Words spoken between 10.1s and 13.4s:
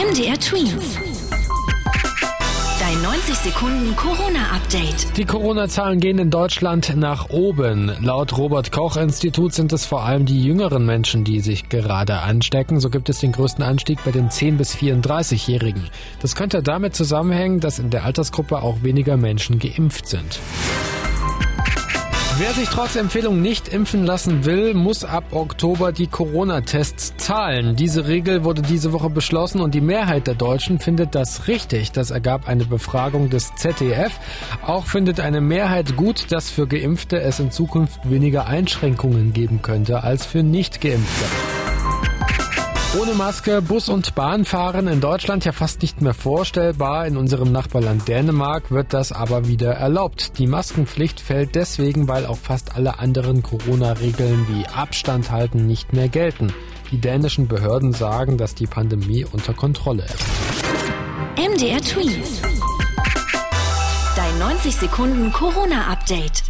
die jüngeren Menschen, die sich gerade anstecken. So gibt es den